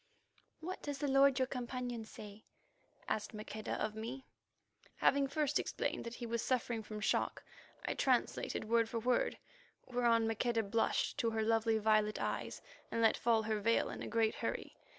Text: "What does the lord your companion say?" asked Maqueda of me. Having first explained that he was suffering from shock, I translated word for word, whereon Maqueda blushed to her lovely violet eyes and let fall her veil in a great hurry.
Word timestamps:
"What 0.61 0.81
does 0.81 0.97
the 0.97 1.07
lord 1.07 1.37
your 1.37 1.45
companion 1.45 2.05
say?" 2.05 2.45
asked 3.07 3.35
Maqueda 3.35 3.73
of 3.73 3.93
me. 3.93 4.25
Having 4.95 5.27
first 5.27 5.59
explained 5.59 6.05
that 6.05 6.15
he 6.15 6.25
was 6.25 6.41
suffering 6.41 6.81
from 6.81 7.01
shock, 7.01 7.43
I 7.85 7.93
translated 7.93 8.67
word 8.67 8.89
for 8.89 8.97
word, 8.97 9.37
whereon 9.85 10.25
Maqueda 10.27 10.63
blushed 10.63 11.19
to 11.19 11.29
her 11.29 11.43
lovely 11.43 11.77
violet 11.77 12.19
eyes 12.19 12.63
and 12.89 12.99
let 12.99 13.15
fall 13.15 13.43
her 13.43 13.59
veil 13.59 13.91
in 13.91 14.01
a 14.01 14.07
great 14.07 14.33
hurry. 14.33 14.75